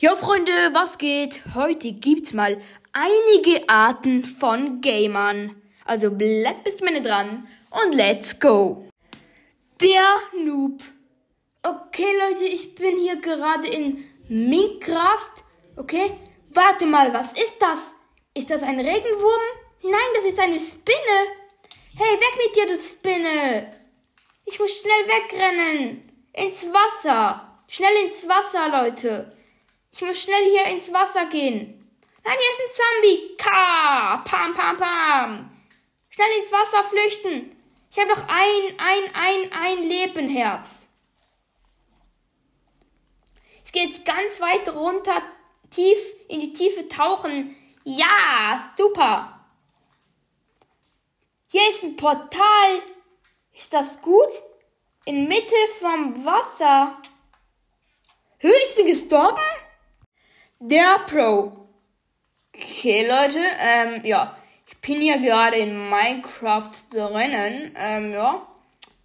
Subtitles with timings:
[0.00, 1.42] Jo Freunde, was geht?
[1.56, 2.56] Heute gibt's mal
[2.92, 5.60] einige Arten von Gamern.
[5.84, 8.88] Also bleibt bis Ende dran und let's go.
[9.80, 10.04] Der
[10.44, 10.80] Noob.
[11.64, 15.32] Okay Leute, ich bin hier gerade in Minecraft.
[15.74, 16.12] Okay,
[16.50, 17.80] warte mal, was ist das?
[18.34, 19.42] Ist das ein Regenwurm?
[19.82, 21.18] Nein, das ist eine Spinne.
[21.96, 23.68] Hey, weg mit dir, du Spinne.
[24.44, 26.08] Ich muss schnell wegrennen.
[26.34, 27.58] Ins Wasser.
[27.66, 29.32] Schnell ins Wasser, Leute.
[29.90, 31.78] Ich muss schnell hier ins Wasser gehen.
[32.24, 33.36] Nein, hier ist ein Zombie.
[33.36, 34.18] Ka.
[34.18, 35.50] Pam, pam, pam.
[36.10, 37.56] Schnell ins Wasser flüchten.
[37.90, 40.86] Ich habe noch ein, ein, ein, ein Lebenherz.
[43.64, 45.22] Ich gehe jetzt ganz weit runter,
[45.70, 47.56] tief in die Tiefe tauchen.
[47.84, 49.46] Ja, super.
[51.48, 52.82] Hier ist ein Portal.
[53.54, 54.28] Ist das gut?
[55.06, 57.00] In Mitte vom Wasser.
[58.40, 59.40] Hö, ich bin gestorben?
[60.60, 61.68] Der Pro.
[62.52, 64.36] Okay, Leute, ähm, ja.
[64.66, 67.72] Ich bin hier gerade in Minecraft drinnen.
[67.76, 68.44] Ähm, ja.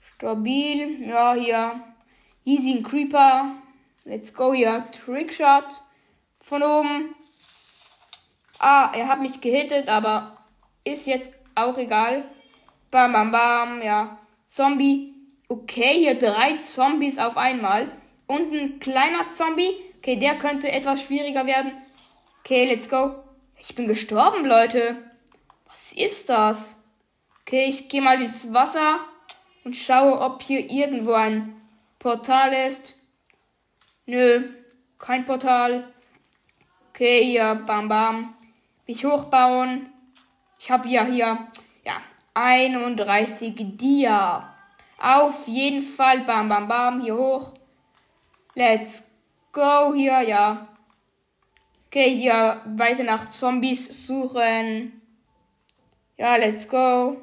[0.00, 1.08] Stabil.
[1.08, 1.80] Ja, hier.
[2.44, 3.56] Easy ein Creeper.
[4.04, 4.84] Let's go hier.
[4.92, 5.80] Trickshot.
[6.36, 7.16] Von oben.
[8.60, 10.36] Ah, er hat mich gehittet, aber
[10.84, 12.30] ist jetzt auch egal.
[12.92, 14.18] Bam, bam, bam, ja.
[14.44, 15.14] Zombie.
[15.48, 17.90] Okay, hier drei Zombies auf einmal.
[18.28, 19.89] Und ein kleiner Zombie.
[20.00, 21.72] Okay, der könnte etwas schwieriger werden.
[22.38, 23.22] Okay, let's go.
[23.58, 24.96] Ich bin gestorben, Leute.
[25.66, 26.82] Was ist das?
[27.42, 29.00] Okay, ich gehe mal ins Wasser
[29.62, 31.60] und schaue, ob hier irgendwo ein
[31.98, 32.96] Portal ist.
[34.06, 34.48] Nö,
[34.98, 35.92] kein Portal.
[36.88, 38.34] Okay, hier, bam, bam.
[38.86, 39.92] Mich hochbauen.
[40.58, 41.46] Ich habe ja hier,
[41.84, 42.00] ja,
[42.32, 44.56] 31 Dia.
[44.98, 47.52] Auf jeden Fall, bam, bam, bam, hier hoch.
[48.54, 49.09] Let's
[49.52, 50.68] go hier, ja.
[51.86, 55.00] Okay, hier weiter nach Zombies suchen.
[56.16, 57.20] Ja, let's go.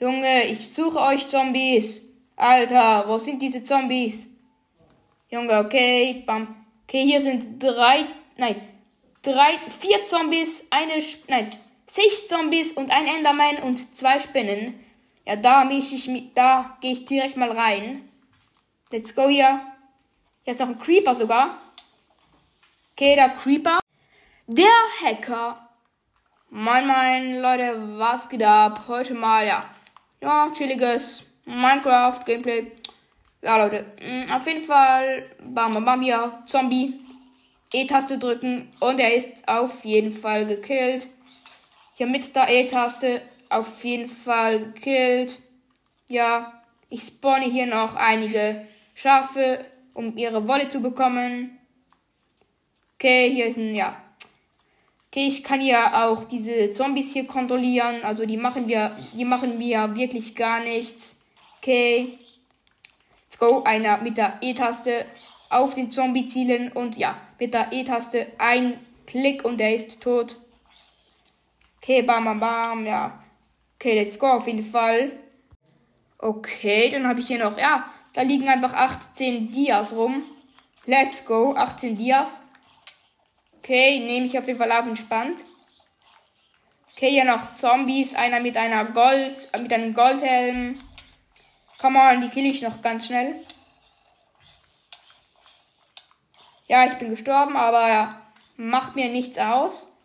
[0.00, 2.08] Junge, ich suche euch Zombies.
[2.36, 4.34] Alter, wo sind diese Zombies?
[5.28, 6.54] Junge, okay, bam.
[6.84, 8.06] Okay, hier sind drei,
[8.38, 8.62] nein,
[9.20, 11.50] drei, vier Zombies, eine, nein,
[11.86, 14.72] sechs Zombies und ein Enderman und zwei Spinnen.
[15.26, 18.08] Ja, da misch ich mich, da gehe ich direkt mal rein.
[18.90, 19.60] Let's go hier.
[20.48, 21.58] Jetzt noch ein Creeper sogar.
[22.92, 23.80] Okay, der Creeper.
[24.46, 24.70] Der
[25.02, 25.68] Hacker.
[26.48, 28.84] Moin, moin, Leute, was geht ab?
[28.88, 29.68] Heute mal, ja.
[30.22, 32.72] Ja, chilliges Minecraft-Gameplay.
[33.42, 35.28] Ja, Leute, mh, auf jeden Fall.
[35.44, 36.42] Bam, bam, bam, hier.
[36.46, 36.98] Zombie.
[37.74, 41.08] E-Taste drücken und er ist auf jeden Fall gekillt.
[41.92, 43.20] Hier mit der E-Taste
[43.50, 45.40] auf jeden Fall gekillt.
[46.06, 49.62] Ja, ich spawne hier noch einige Schafe,
[49.98, 51.58] um ihre Wolle zu bekommen.
[52.94, 54.00] Okay, hier ist ein, ja.
[55.10, 58.04] Okay, ich kann ja auch diese Zombies hier kontrollieren.
[58.04, 61.20] Also die machen wir, die machen mir wirklich gar nichts.
[61.58, 62.18] Okay.
[63.24, 63.64] Let's go.
[63.64, 65.04] Einer mit der E-Taste
[65.50, 70.36] auf den Zombie zielen und ja, mit der E-Taste ein Klick und er ist tot.
[71.78, 73.20] Okay, bam, bam, bam, ja.
[73.76, 75.10] Okay, let's go auf jeden Fall.
[76.18, 80.24] Okay, dann habe ich hier noch, ja, da liegen einfach 18 Dias rum.
[80.86, 82.42] Let's go, 18 Dias.
[83.58, 85.44] Okay, nehme ich auf jeden Fall auf entspannt.
[86.90, 90.80] Okay, hier noch Zombies, einer mit einer Gold, äh, mit einem Goldhelm.
[91.80, 93.36] Come on, die kill ich noch ganz schnell.
[96.66, 98.20] Ja, ich bin gestorben, aber
[98.56, 99.96] macht mir nichts aus.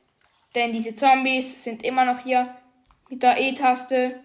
[0.53, 2.55] Denn diese Zombies sind immer noch hier
[3.09, 4.22] mit der E-Taste.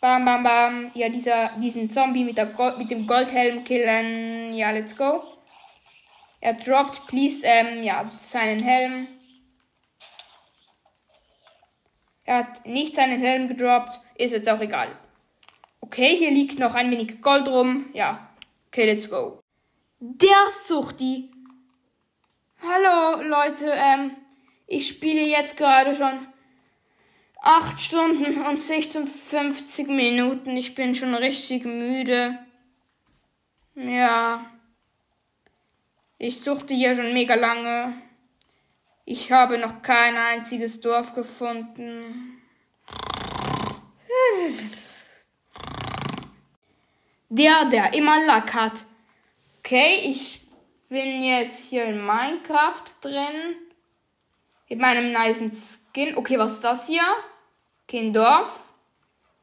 [0.00, 0.90] Bam, bam, bam.
[0.94, 4.54] Ja, dieser, diesen Zombie mit, Gold, mit dem Goldhelm killen.
[4.54, 5.22] Ja, let's go.
[6.40, 9.06] Er droppt, please, ähm, ja, seinen Helm.
[12.24, 14.00] Er hat nicht seinen Helm gedroppt.
[14.14, 14.88] Ist jetzt auch egal.
[15.82, 17.90] Okay, hier liegt noch ein wenig Gold rum.
[17.92, 18.30] Ja.
[18.68, 19.40] Okay, let's go.
[19.98, 21.30] Der Suchti.
[22.62, 24.16] Hallo, Leute, ähm,
[24.66, 26.26] ich spiele jetzt gerade schon
[27.42, 30.56] 8 Stunden und 56 Minuten.
[30.56, 32.38] Ich bin schon richtig müde.
[33.74, 34.44] Ja.
[36.18, 37.94] Ich suchte hier schon mega lange.
[39.06, 42.42] Ich habe noch kein einziges Dorf gefunden.
[47.30, 48.84] Der, der immer Lack hat.
[49.60, 50.42] Okay, ich
[50.90, 53.56] bin jetzt hier in Minecraft drin.
[54.68, 56.16] Mit meinem niceen Skin.
[56.16, 57.02] Okay, was ist das hier?
[57.90, 58.60] Okay, ein Dorf.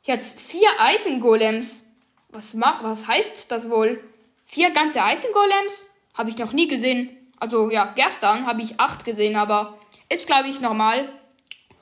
[0.03, 1.85] Jetzt vier Eisengolems.
[2.29, 4.01] Was, was heißt das wohl?
[4.45, 5.83] Vier ganze Eisengolems?
[6.13, 7.09] Habe ich noch nie gesehen.
[7.41, 9.77] Also ja, gestern habe ich acht gesehen, aber
[10.07, 11.09] ist glaube ich normal.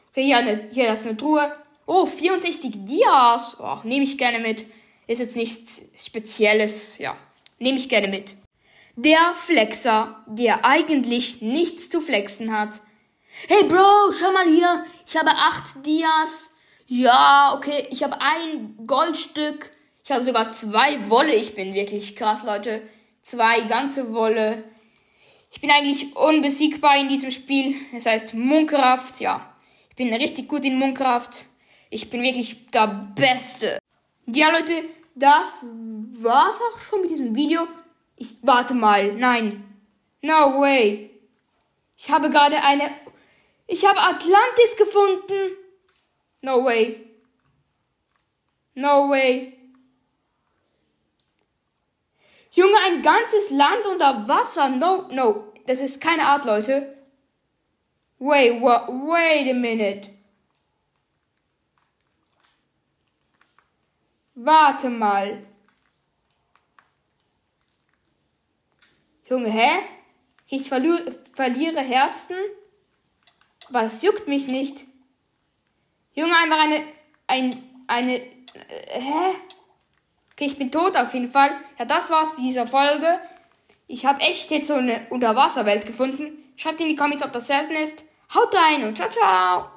[0.09, 1.55] Okay, hier, eine, hier jetzt eine Truhe.
[1.85, 3.57] Oh, 64 Dias.
[3.59, 4.65] Oh, nehme ich gerne mit.
[5.05, 6.97] Ist jetzt nichts Spezielles.
[6.97, 7.15] Ja,
[7.59, 8.33] nehme ich gerne mit.
[8.95, 12.81] Der Flexer, der eigentlich nichts zu flexen hat.
[13.49, 14.83] Hey Bro, schau mal hier.
[15.05, 16.54] Ich habe acht Dias.
[16.87, 17.87] Ja, okay.
[17.89, 19.71] Ich habe ein Goldstück.
[20.03, 21.33] Ich habe sogar zwei Wolle.
[21.33, 22.81] Ich bin wirklich krass, Leute.
[23.21, 24.63] Zwei ganze Wolle.
[25.51, 27.75] Ich bin eigentlich unbesiegbar in diesem Spiel.
[27.93, 29.55] Das heißt Mundkraft, ja.
[29.89, 31.45] Ich bin richtig gut in Mundkraft.
[31.89, 33.79] Ich bin wirklich der Beste.
[34.27, 34.83] Ja, Leute,
[35.15, 35.65] das
[36.19, 37.61] war's auch schon mit diesem Video.
[38.17, 39.13] Ich warte mal.
[39.13, 39.63] Nein.
[40.21, 41.09] No way.
[41.97, 42.91] Ich habe gerade eine.
[43.67, 45.64] Ich habe Atlantis gefunden.
[46.45, 47.07] No way.
[48.75, 49.57] No way.
[52.51, 54.69] Junge, ein ganzes Land unter Wasser.
[54.69, 55.51] No, no.
[55.65, 56.95] Das ist keine Art, Leute.
[58.19, 58.87] Wait, what?
[58.87, 60.11] Wait a minute.
[64.35, 65.43] Warte mal.
[69.27, 69.79] Junge, hä?
[70.47, 72.37] Ich verliere, Herzen?
[73.71, 74.85] Das juckt mich nicht.
[76.15, 76.81] Junge, einfach eine,
[77.27, 79.35] ein, eine, äh, hä?
[80.31, 81.51] Okay, ich bin tot auf jeden Fall.
[81.77, 83.19] Ja, das war's mit dieser Folge.
[83.87, 86.53] Ich habe echt jetzt so eine Unterwasserwelt gefunden.
[86.55, 88.03] Schreibt in die Kommentare, ob das selten ist.
[88.33, 89.74] Haut rein und ciao, ciao.